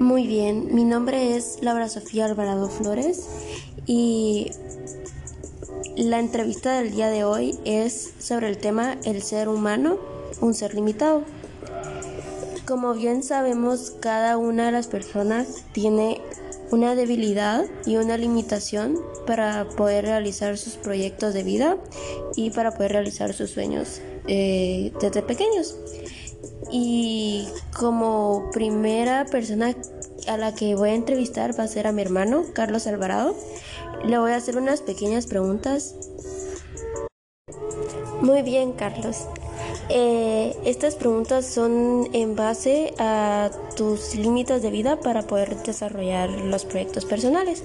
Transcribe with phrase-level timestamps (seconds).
[0.00, 3.28] Muy bien, mi nombre es Laura Sofía Alvarado Flores
[3.86, 4.50] y
[5.96, 9.98] la entrevista del día de hoy es sobre el tema el ser humano,
[10.40, 11.22] un ser limitado.
[12.66, 16.19] Como bien sabemos, cada una de las personas tiene
[16.70, 21.76] una debilidad y una limitación para poder realizar sus proyectos de vida
[22.36, 25.76] y para poder realizar sus sueños eh, desde pequeños.
[26.70, 29.74] Y como primera persona
[30.28, 33.34] a la que voy a entrevistar va a ser a mi hermano, Carlos Alvarado.
[34.04, 35.94] Le voy a hacer unas pequeñas preguntas.
[38.20, 39.26] Muy bien, Carlos.
[39.92, 46.64] Eh, estas preguntas son en base a tus límites de vida para poder desarrollar los
[46.64, 47.64] proyectos personales.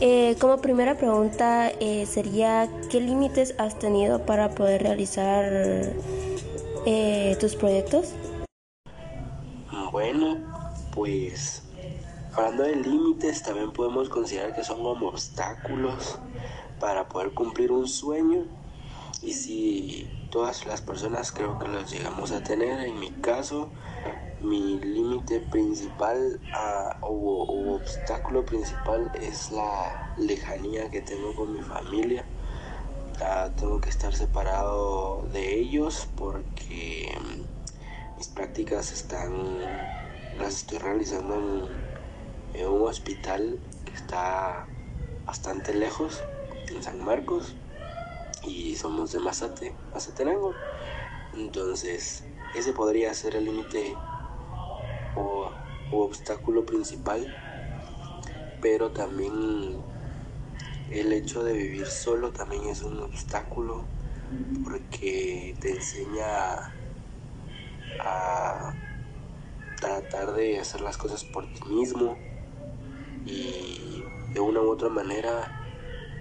[0.00, 5.92] Eh, como primera pregunta eh, sería, ¿qué límites has tenido para poder realizar
[7.38, 8.14] tus proyectos?
[9.92, 10.38] Bueno,
[10.94, 11.64] pues
[12.32, 16.18] hablando de límites, también podemos considerar que son como obstáculos
[16.80, 18.46] para poder cumplir un sueño.
[19.20, 23.68] Y si todas las personas creo que los llegamos a tener, en mi caso,
[24.40, 32.24] mi límite principal ah, o, obstáculo principal es la lejanía que tengo con mi familia.
[33.20, 37.14] Ah, tengo que estar separado de ellos porque
[38.16, 39.60] mis prácticas están
[40.38, 41.68] las estoy realizando
[42.54, 44.66] en un hospital que está
[45.26, 46.22] bastante lejos
[46.68, 47.54] en San Marcos
[48.44, 50.54] y somos de Mazate, Mazatenango.
[51.34, 53.96] Entonces, ese podría ser el límite
[55.16, 55.50] o,
[55.90, 57.26] obstáculo principal,
[58.60, 59.80] pero también
[60.90, 63.84] el hecho de vivir solo también es un obstáculo
[64.64, 66.54] porque te enseña
[68.00, 68.74] a
[69.80, 72.16] tratar de hacer las cosas por ti mismo
[73.26, 74.02] y
[74.32, 75.50] de una u otra manera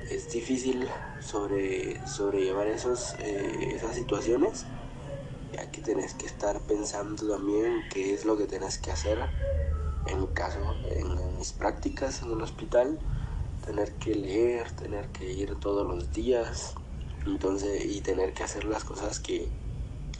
[0.10, 0.90] es difícil
[1.22, 4.66] sobre, sobrellevar esos, eh, esas situaciones,
[5.54, 9.20] ya que tenés que estar pensando también qué es lo que tenés que hacer.
[10.06, 13.00] En mi caso, en, mis prácticas en el hospital,
[13.66, 16.74] tener que leer, tener que ir todos los días,
[17.26, 19.48] entonces, y tener que hacer las cosas que,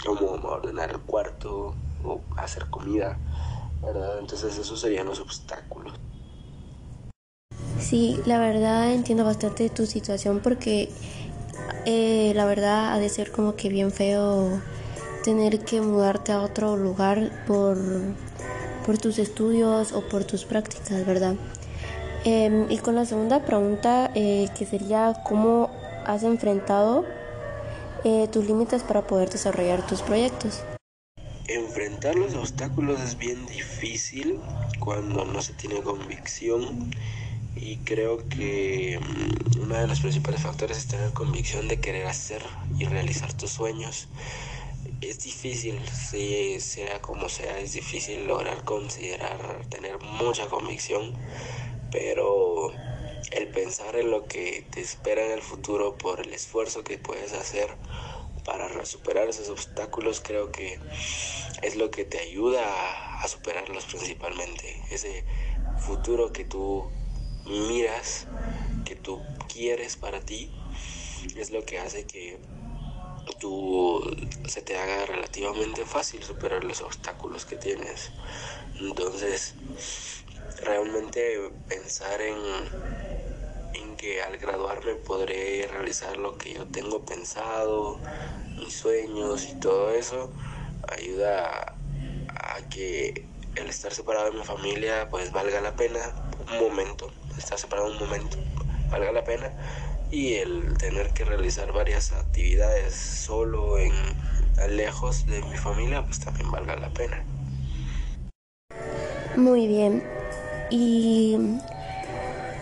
[0.06, 3.18] como ordenar el cuarto o hacer comida,
[3.82, 4.20] ¿verdad?
[4.20, 5.94] Entonces, esos serían los obstáculos.
[7.82, 10.90] Sí, la verdad entiendo bastante tu situación porque
[11.86, 14.62] eh, la verdad ha de ser como que bien feo
[15.24, 17.78] tener que mudarte a otro lugar por,
[18.86, 21.36] por tus estudios o por tus prácticas, ¿verdad?
[22.24, 25.72] Em, y con la segunda pregunta, eh, que sería cómo
[26.06, 27.04] has enfrentado
[28.04, 30.64] eh, tus límites para poder desarrollar tus proyectos.
[31.48, 34.40] Enfrentar los obstáculos es bien difícil
[34.80, 36.92] cuando no se tiene convicción
[37.56, 42.44] y creo que mm, uno de los principales factores es tener convicción de querer hacer
[42.78, 44.08] y realizar tus sueños.
[45.02, 45.80] Es difícil,
[46.60, 51.14] sea como sea, es difícil lograr considerar, tener mucha convicción,
[51.92, 52.72] pero
[53.32, 57.34] el pensar en lo que te espera en el futuro por el esfuerzo que puedes
[57.34, 57.78] hacer
[58.46, 60.80] para superar esos obstáculos creo que
[61.62, 62.64] es lo que te ayuda
[63.22, 64.82] a superarlos principalmente.
[64.90, 65.26] Ese
[65.76, 66.92] futuro que tú
[67.46, 68.28] miras,
[68.84, 70.52] que tú quieres para ti,
[71.36, 72.40] es lo que hace que
[73.40, 74.02] tú
[74.46, 78.12] se te haga relativamente fácil superar los obstáculos que tienes.
[78.80, 79.56] Entonces,
[80.64, 82.38] realmente pensar en,
[83.74, 88.02] en que al graduarme podré realizar lo que yo tengo pensado,
[88.58, 90.34] mis sueños y todo eso,
[90.98, 91.48] ayuda
[92.28, 96.00] a, a que el estar separado de mi familia pues valga la pena
[96.48, 98.38] un momento estar separado un momento
[98.90, 99.52] valga la pena
[100.12, 103.94] y el tener que realizar varias actividades solo en
[104.70, 107.24] lejos de mi familia pues también valga la pena.
[109.36, 110.04] Muy bien.
[110.70, 111.38] Y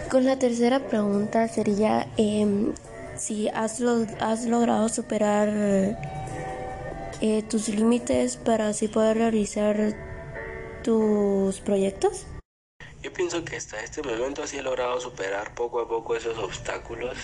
[0.09, 2.73] con la tercera pregunta sería em,
[3.17, 3.81] si has,
[4.19, 5.49] has logrado superar
[7.21, 9.93] eh, tus límites para así poder realizar
[10.83, 12.25] tus proyectos
[13.01, 17.17] yo pienso que hasta este momento sí he logrado superar poco a poco esos obstáculos,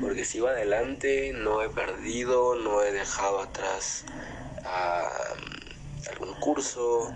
[0.00, 4.04] porque sigo adelante, no he perdido, no he dejado atrás
[6.10, 7.14] algún curso,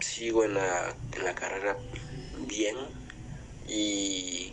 [0.00, 1.78] sigo en la, en la carrera
[2.46, 2.76] bien
[3.66, 4.52] y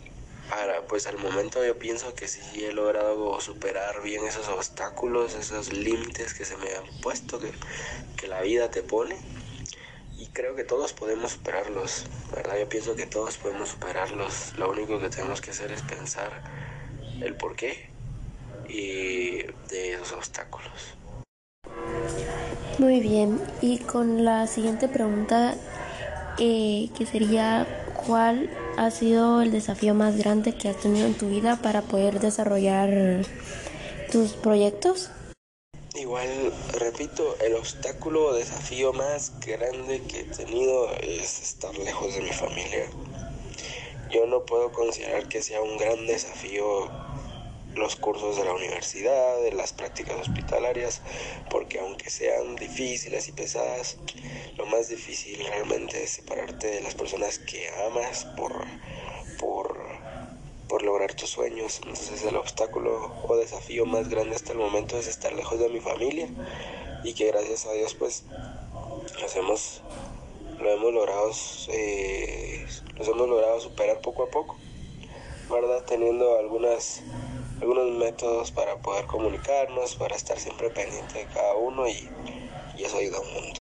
[0.50, 5.72] para, pues al momento yo pienso que sí he logrado superar bien esos obstáculos, esos
[5.72, 7.52] límites que se me han puesto, que,
[8.16, 9.16] que la vida te pone.
[10.24, 12.54] Y creo que todos podemos superarlos, ¿verdad?
[12.58, 14.54] Yo pienso que todos podemos superarlos.
[14.56, 16.30] Lo único que tenemos que hacer es pensar
[17.20, 17.90] el por qué
[18.66, 20.96] y de esos obstáculos.
[22.78, 25.56] Muy bien, y con la siguiente pregunta,
[26.38, 27.66] eh, que sería,
[28.06, 28.48] ¿cuál
[28.78, 33.26] ha sido el desafío más grande que has tenido en tu vida para poder desarrollar
[34.10, 35.10] tus proyectos?
[36.04, 42.20] Igual, repito, el obstáculo o desafío más grande que he tenido es estar lejos de
[42.20, 42.90] mi familia.
[44.10, 46.90] Yo no puedo considerar que sea un gran desafío
[47.74, 51.00] los cursos de la universidad, de las prácticas hospitalarias,
[51.48, 53.96] porque aunque sean difíciles y pesadas,
[54.58, 58.52] lo más difícil realmente es separarte de las personas que amas por,
[60.84, 61.80] lograr tus sueños.
[61.86, 65.80] Entonces el obstáculo o desafío más grande hasta el momento es estar lejos de mi
[65.80, 66.28] familia
[67.02, 68.24] y que gracias a Dios pues
[69.36, 69.82] hemos,
[70.60, 71.30] lo hemos logrado,
[71.68, 72.66] eh,
[72.96, 74.56] los hemos logrado superar poco a poco,
[75.50, 75.84] ¿verdad?
[75.84, 77.02] Teniendo algunas
[77.60, 82.08] algunos métodos para poder comunicarnos, para estar siempre pendiente de cada uno y,
[82.78, 83.58] eso ayuda un mundo.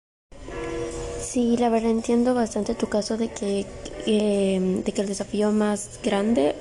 [1.20, 3.66] Sí, la verdad entiendo bastante tu caso de que,
[4.06, 6.56] de que el desafío más grande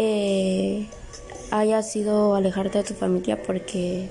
[0.00, 0.86] eh,
[1.50, 4.08] haya sido alejarte de tu familia porque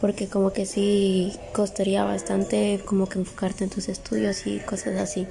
[0.00, 5.26] porque como que sí costaría bastante como que enfocarte en tus estudios y cosas así.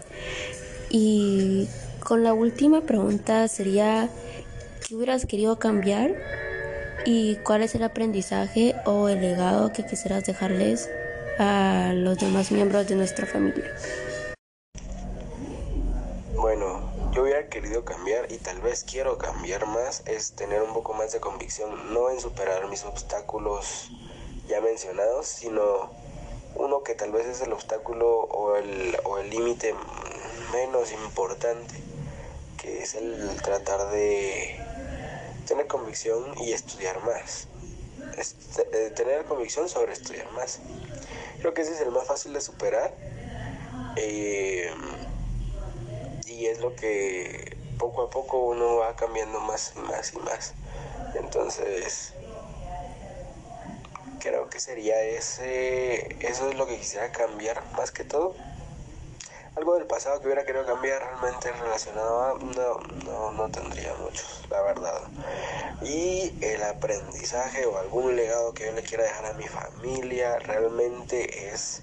[0.89, 1.67] Y
[2.03, 4.09] con la última pregunta sería
[4.87, 6.13] ¿Qué hubieras querido cambiar?
[7.05, 10.91] ¿Y cuál es el aprendizaje o el legado que quisieras dejarles
[11.39, 13.65] a los demás miembros de nuestra familia?
[16.35, 17.23] Bueno, yo
[17.83, 22.09] cambiar y tal vez quiero cambiar más es tener un poco más de convicción, no
[22.09, 23.89] en superar mis obstáculos
[24.47, 25.91] ya mencionados, sino
[26.55, 29.75] uno que tal vez es el obstáculo o el o el límite
[30.53, 31.75] menos importante,
[32.57, 34.57] que es el tratar de
[35.45, 37.47] tener convicción y estudiar más.
[38.17, 40.59] Eh, tener convicción sobre estudiar más.
[41.39, 42.93] Creo que ese es el más fácil de superar.
[43.97, 44.71] Eh,
[46.27, 50.53] y es lo que poco a poco uno va cambiando más y más y más.
[51.15, 52.13] Entonces,
[54.19, 58.35] creo que sería ese, eso es lo que quisiera cambiar más que todo
[59.55, 62.33] algo del pasado que hubiera querido cambiar realmente relacionado a...
[62.37, 65.01] No, no, no tendría muchos, la verdad.
[65.81, 71.49] Y el aprendizaje o algún legado que yo le quiera dejar a mi familia realmente
[71.49, 71.81] es...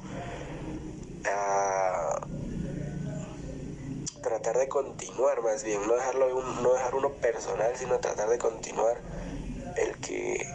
[1.24, 2.21] Uh,
[4.22, 8.98] tratar de continuar más bien, no dejarlo no dejar uno personal, sino tratar de continuar
[9.76, 10.46] el que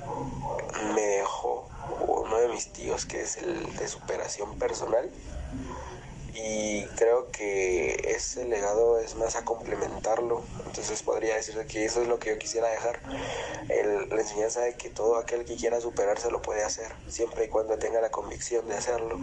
[0.96, 1.68] me dejó
[2.08, 5.10] uno de mis tíos, que es el de superación personal
[6.40, 10.44] y creo que ese legado es más a complementarlo.
[10.68, 13.00] Entonces podría decir que eso es lo que yo quisiera dejar.
[13.70, 17.48] El, la enseñanza de que todo aquel que quiera superarse lo puede hacer, siempre y
[17.48, 19.20] cuando tenga la convicción de hacerlo.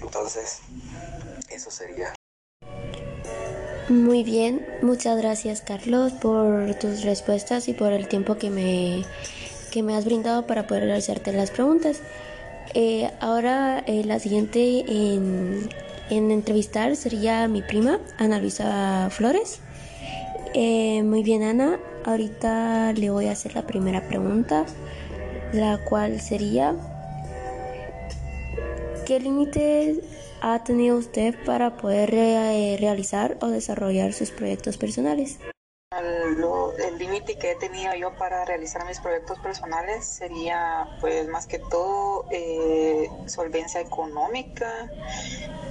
[0.00, 0.60] Entonces,
[1.50, 2.14] eso sería.
[3.88, 9.02] Muy bien, muchas gracias Carlos por tus respuestas y por el tiempo que me,
[9.70, 12.00] que me has brindado para poder hacerte las preguntas.
[12.74, 15.68] Eh, ahora eh, la siguiente en
[16.12, 19.60] en entrevistar sería mi prima, Ana Luisa Flores.
[20.52, 21.78] Eh, muy bien, Ana.
[22.04, 24.66] Ahorita le voy a hacer la primera pregunta,
[25.54, 26.74] la cual sería,
[29.06, 30.00] ¿qué límites
[30.42, 35.38] ha tenido usted para poder eh, realizar o desarrollar sus proyectos personales?
[36.78, 41.58] el límite que he tenido yo para realizar mis proyectos personales sería pues más que
[41.58, 44.90] todo eh, solvencia económica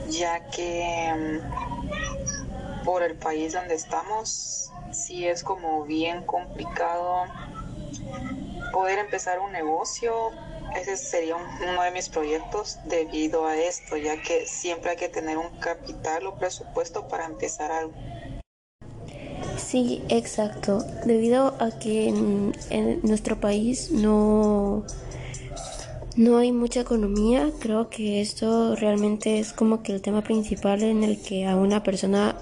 [0.09, 7.25] ya que mm, por el país donde estamos sí es como bien complicado
[8.71, 10.31] poder empezar un negocio
[10.75, 15.37] ese sería uno de mis proyectos debido a esto ya que siempre hay que tener
[15.37, 17.93] un capital o presupuesto para empezar algo
[19.57, 20.83] Sí, exacto.
[21.05, 24.85] Debido a que en, nuestro país no,
[26.15, 31.03] no hay mucha economía, creo que esto realmente es como que el tema principal en
[31.03, 32.35] el que a una persona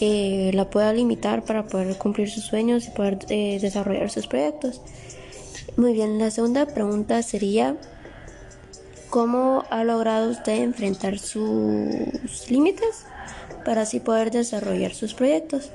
[0.00, 4.80] eh, la pueda limitar para poder cumplir sus sueños y poder eh, desarrollar sus proyectos.
[5.76, 7.76] Muy bien, la segunda pregunta sería,
[9.10, 13.06] ¿cómo ha logrado usted enfrentar sus límites
[13.64, 15.70] para así poder desarrollar sus proyectos?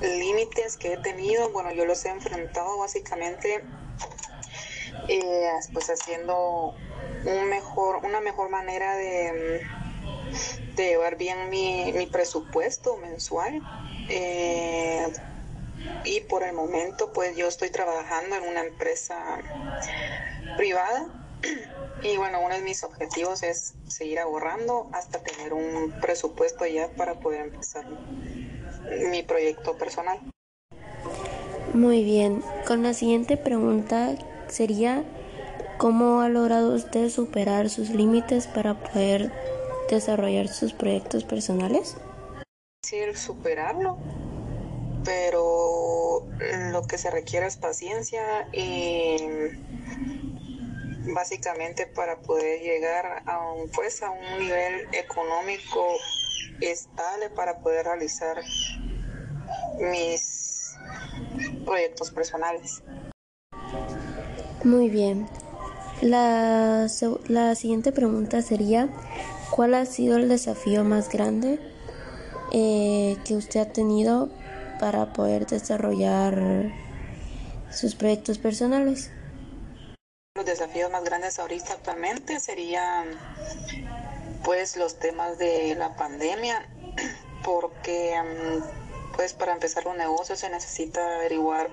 [0.00, 3.64] límites que he tenido, bueno, yo los he enfrentado básicamente
[5.08, 6.74] eh, pues haciendo
[7.24, 9.62] un mejor, una mejor manera de,
[10.76, 13.60] llevar bien mi, mi presupuesto mensual.
[14.08, 15.06] Eh,
[16.04, 19.38] y por el momento pues yo estoy trabajando en una empresa
[20.56, 21.08] privada
[22.02, 27.14] y bueno, uno de mis objetivos es seguir ahorrando hasta tener un presupuesto ya para
[27.20, 27.84] poder empezar
[29.10, 30.20] mi proyecto personal.
[31.74, 34.16] Muy bien, con la siguiente pregunta
[34.48, 35.04] sería,
[35.76, 39.30] ¿cómo ha logrado usted superar sus límites para poder
[39.90, 41.96] desarrollar sus proyectos personales?
[42.84, 43.98] Sí, superarlo,
[45.08, 46.22] pero
[46.70, 49.16] lo que se requiere es paciencia y
[51.14, 55.96] básicamente para poder llegar a un, pues, a un nivel económico
[56.60, 58.36] estable para poder realizar
[59.80, 60.74] mis
[61.64, 62.82] proyectos personales.
[64.62, 65.26] Muy bien.
[66.02, 66.86] La,
[67.28, 68.90] la siguiente pregunta sería,
[69.52, 71.58] ¿cuál ha sido el desafío más grande
[72.52, 74.28] eh, que usted ha tenido
[74.78, 76.72] para poder desarrollar
[77.70, 79.10] sus proyectos personales?
[80.34, 83.08] Los desafíos más grandes ahorita actualmente serían
[84.44, 86.68] pues los temas de la pandemia,
[87.44, 91.70] porque mm, pues para empezar un negocio se necesita averiguar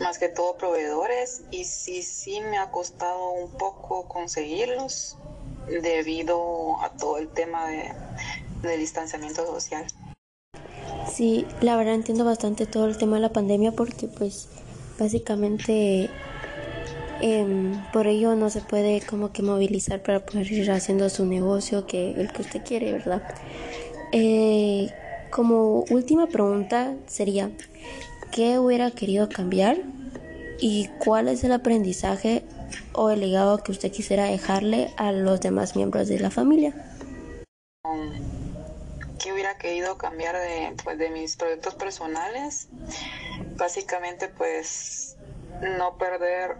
[0.00, 5.16] más que todo proveedores y sí, sí me ha costado un poco conseguirlos
[5.66, 7.92] debido a todo el tema de,
[8.62, 9.86] de distanciamiento social.
[11.12, 14.48] Sí, la verdad entiendo bastante todo el tema de la pandemia porque pues
[14.98, 16.10] básicamente
[17.22, 21.86] Em, por ello no se puede como que movilizar para poder ir haciendo su negocio
[21.86, 23.22] que el que usted quiere, ¿verdad?
[24.12, 24.90] Eh,
[25.30, 27.50] como última pregunta sería,
[28.32, 29.76] ¿qué hubiera querido cambiar?
[30.60, 32.42] ¿Y cuál es el aprendizaje
[32.94, 36.74] o el legado que usted quisiera dejarle a los demás miembros de la familia?
[39.60, 42.68] ¿Qué hubiera querido cambiar de, pues, de mis proyectos personales?
[43.58, 45.16] Básicamente, pues,
[45.60, 46.56] no perder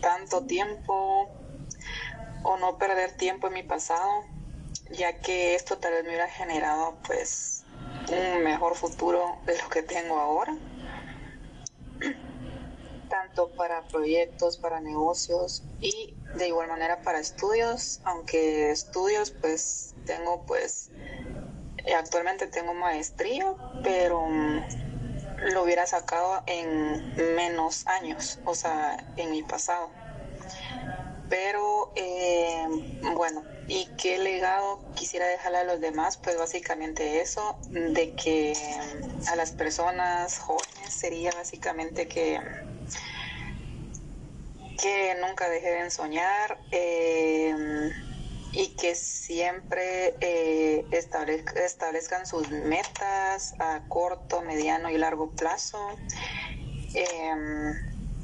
[0.00, 1.30] tanto tiempo
[2.42, 4.24] o no perder tiempo en mi pasado,
[4.90, 7.62] ya que esto tal vez me hubiera generado pues
[8.10, 10.56] un mejor futuro de lo que tengo ahora,
[13.08, 20.44] tanto para proyectos, para negocios y de igual manera para estudios, aunque estudios pues tengo
[20.46, 20.90] pues
[21.94, 23.46] actualmente tengo maestría,
[23.82, 24.26] pero
[25.52, 29.90] lo hubiera sacado en menos años, o sea, en mi pasado.
[31.28, 32.66] Pero eh,
[33.14, 36.16] bueno, ¿y qué legado quisiera dejarle a los demás?
[36.16, 38.54] Pues básicamente eso, de que
[39.28, 42.40] a las personas jóvenes sería básicamente que
[44.80, 46.58] que nunca dejen soñar.
[46.70, 47.52] Eh,
[48.52, 55.78] y que siempre eh, establezcan sus metas a corto, mediano y largo plazo
[56.94, 57.74] em,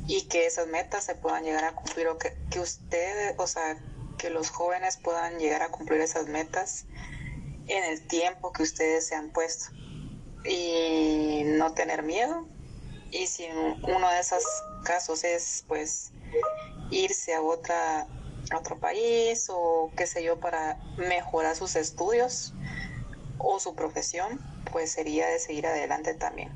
[0.07, 3.79] y que esas metas se puedan llegar a cumplir o que, que ustedes, o sea,
[4.19, 6.87] que los jóvenes puedan llegar a cumplir esas metas
[7.67, 9.67] en el tiempo que ustedes se han puesto.
[10.47, 12.47] Y no tener miedo
[13.15, 13.47] y si
[13.83, 14.45] uno de esos
[14.83, 16.11] casos es pues
[16.91, 18.09] irse a otra
[18.57, 22.55] otro país o qué sé yo para mejorar sus estudios
[23.39, 24.41] o su profesión,
[24.73, 26.51] pues sería de seguir adelante también.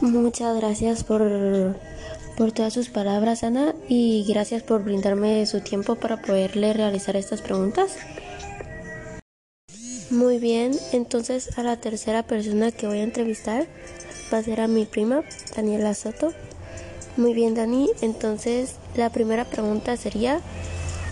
[0.00, 1.22] Muchas gracias por,
[2.36, 7.42] por todas sus palabras, Ana, y gracias por brindarme su tiempo para poderle realizar estas
[7.42, 7.96] preguntas.
[10.10, 13.66] Muy bien, entonces a la tercera persona que voy a entrevistar
[14.32, 15.22] va a ser a mi prima,
[15.54, 16.32] Daniela Soto.
[17.20, 17.90] Muy bien, Dani.
[18.00, 20.40] Entonces, la primera pregunta sería,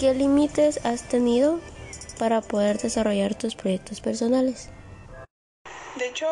[0.00, 1.60] ¿qué límites has tenido
[2.18, 4.70] para poder desarrollar tus proyectos personales?
[5.96, 6.26] De hecho,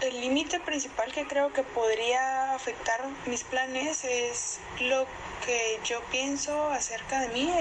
[0.00, 5.04] el límite principal que creo que podría afectar mis planes es lo
[5.44, 7.52] que yo pienso acerca de mí,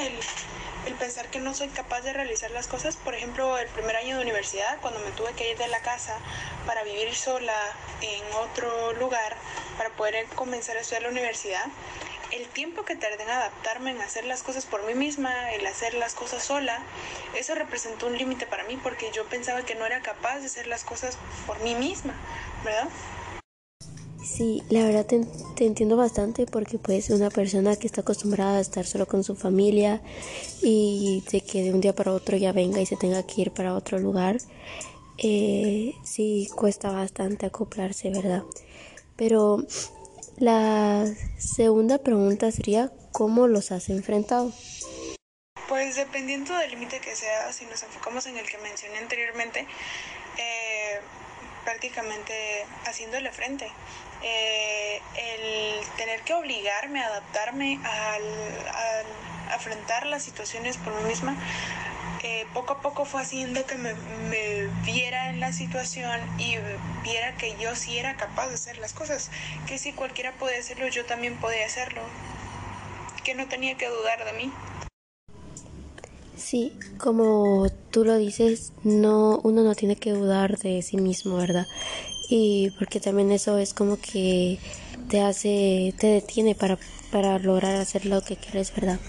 [0.86, 2.96] el, pensar que no soy capaz de realizar las cosas.
[2.98, 6.18] Por ejemplo, el primer año de universidad, cuando me tuve que ir de la casa
[6.66, 7.56] para vivir sola
[8.02, 9.36] en otro lugar,
[9.78, 11.66] para poder comenzar a estudiar la universidad,
[12.32, 15.94] el tiempo que tardé en adaptarme, en hacer las cosas por mí misma, el hacer
[15.96, 16.80] las cosas sola,
[17.36, 20.68] eso representó un límite para mí porque yo pensaba que no era capaz de hacer
[20.68, 21.18] las cosas
[21.48, 22.14] por mí misma,
[22.64, 22.88] ¿verdad?
[24.36, 28.86] Sí, la verdad te, entiendo bastante porque pues una persona que está acostumbrada a estar
[28.86, 30.02] solo con su familia
[30.62, 33.52] y de que de un día para otro ya venga y se tenga que ir
[33.52, 34.38] para otro lugar,
[35.18, 38.44] eh, sí cuesta bastante acoplarse, ¿verdad?
[39.16, 39.66] Pero
[40.38, 41.06] la
[41.40, 44.54] segunda pregunta sería, ¿cómo los has enfrentado?
[45.68, 49.68] Pues dependiendo del límite que sea, si nos enfocamos en el que mencioné anteriormente,
[50.38, 50.79] eh,
[51.70, 53.72] prácticamente haciéndole frente.
[54.24, 58.24] Eh, el tener que obligarme a adaptarme al,
[58.74, 59.06] al
[59.54, 61.36] afrontar las situaciones por mí misma,
[62.24, 66.58] eh, poco a poco fue haciendo que me, me, viera en la situación y
[67.04, 69.30] viera que yo sí era capaz de hacer las cosas,
[69.68, 72.02] que si cualquiera podía hacerlo, yo también podía hacerlo,
[73.24, 74.52] que no tenía que dudar de mí.
[76.40, 81.68] Sí, como tú lo dices, no, uno no tiene que dudar de sí mismo, ¿verdad?
[82.30, 84.58] Y porque también eso es como que
[85.10, 86.78] te hace, te detiene para,
[87.12, 89.00] para lograr hacer lo que quieres, ¿verdad?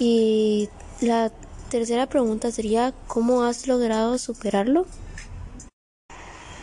[0.00, 0.68] Y
[1.00, 1.30] la
[1.70, 4.86] tercera pregunta sería, ¿cómo has logrado superarlo?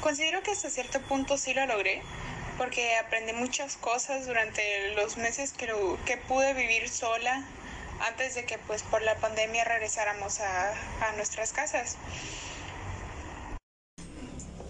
[0.01, 2.01] Considero que hasta cierto punto sí lo logré,
[2.57, 5.67] porque aprendí muchas cosas durante los meses que,
[6.05, 7.47] que pude vivir sola
[8.07, 11.97] antes de que pues por la pandemia regresáramos a, a nuestras casas.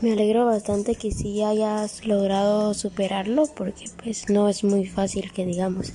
[0.02, 5.46] Me alegro bastante que sí hayas logrado superarlo porque pues no es muy fácil que
[5.46, 5.92] digamos.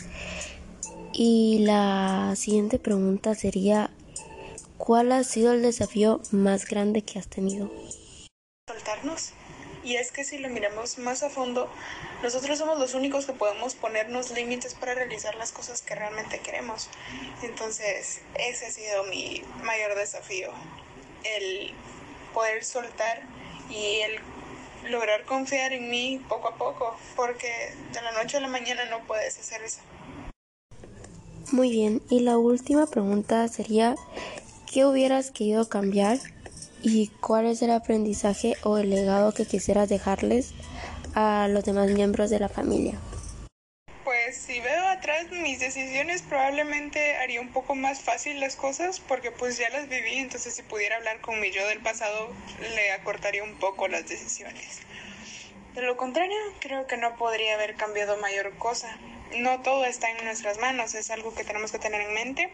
[1.13, 3.91] Y la siguiente pregunta sería,
[4.77, 7.71] ¿cuál ha sido el desafío más grande que has tenido?
[8.69, 9.33] Soltarnos.
[9.85, 11.71] Y es que si lo miramos más a fondo,
[12.23, 16.89] nosotros somos los únicos que podemos ponernos límites para realizar las cosas que realmente queremos.
[17.43, 20.51] Entonces, ese ha sido mi mayor desafío,
[21.25, 21.73] el
[22.33, 23.23] poder soltar
[23.69, 24.21] y el
[24.91, 29.07] lograr confiar en mí poco a poco, porque de la noche a la mañana no
[29.07, 29.81] puedes hacer eso.
[31.53, 33.95] Muy bien, y la última pregunta sería,
[34.73, 36.19] ¿qué hubieras querido cambiar
[36.85, 40.53] y cuál es el aprendizaje o el legado que quisieras dejarles
[41.15, 42.99] a los demás miembros de la familia?
[44.05, 49.31] Pues si veo atrás mis decisiones probablemente haría un poco más fácil las cosas porque
[49.31, 52.29] pues ya las viví, entonces si pudiera hablar con mi yo del pasado
[52.75, 54.83] le acortaría un poco las decisiones.
[55.75, 58.97] De lo contrario, creo que no podría haber cambiado mayor cosa.
[59.39, 62.53] No todo está en nuestras manos, es algo que tenemos que tener en mente.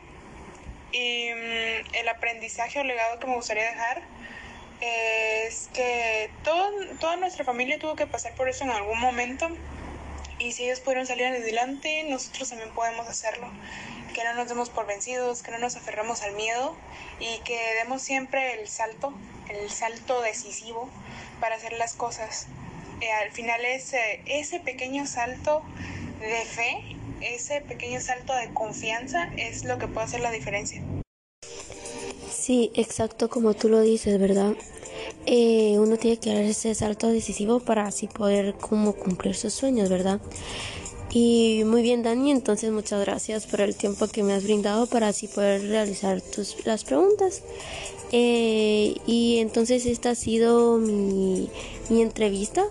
[0.93, 4.03] Y mmm, el aprendizaje o legado que me gustaría dejar
[4.81, 9.49] es que todo, toda nuestra familia tuvo que pasar por eso en algún momento
[10.40, 13.49] y si ellos pudieron salir adelante, nosotros también podemos hacerlo.
[14.14, 16.75] Que no nos demos por vencidos, que no nos aferramos al miedo
[17.21, 19.12] y que demos siempre el salto,
[19.51, 20.88] el salto decisivo
[21.40, 22.47] para hacer las cosas.
[23.03, 25.62] Eh, al final ese, ese pequeño salto
[26.21, 30.83] de fe, ese pequeño salto de confianza es lo que puede hacer la diferencia.
[32.40, 34.55] Sí, exacto como tú lo dices, ¿verdad?
[35.26, 39.90] Eh, uno tiene que dar ese salto decisivo para así poder como cumplir sus sueños,
[39.90, 40.22] ¿verdad?
[41.11, 45.09] Y muy bien, Dani, entonces muchas gracias por el tiempo que me has brindado para
[45.09, 47.42] así poder realizar tus, las preguntas.
[48.11, 51.50] Eh, y entonces esta ha sido mi,
[51.90, 52.64] mi entrevista.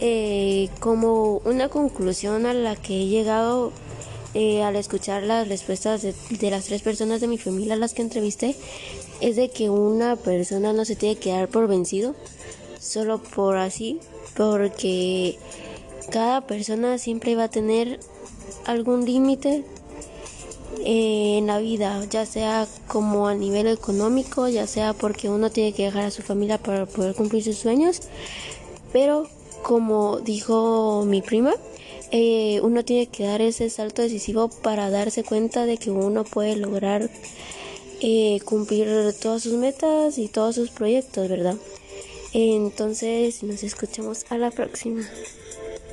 [0.00, 3.72] Eh, como una conclusión a la que he llegado
[4.34, 7.94] eh, al escuchar las respuestas de, de, las tres personas de mi familia a las
[7.94, 8.54] que entrevisté
[9.20, 12.14] es de que una persona no se tiene que dar por vencido
[12.80, 13.98] solo por así,
[14.36, 15.38] porque
[16.10, 17.98] cada persona siempre va a tener
[18.64, 19.64] algún límite
[20.84, 25.72] eh, en la vida, ya sea como a nivel económico, ya sea porque uno tiene
[25.72, 28.02] que dejar a su familia para poder cumplir sus sueños,
[28.92, 29.28] pero
[29.62, 31.54] como dijo mi prima,
[32.12, 36.56] eh, uno tiene que dar ese salto decisivo para darse cuenta de que uno puede
[36.56, 37.10] lograr
[38.00, 41.56] eh, cumplir todas sus metas y todos sus proyectos, ¿verdad?
[42.32, 45.02] Entonces nos escuchamos a la próxima.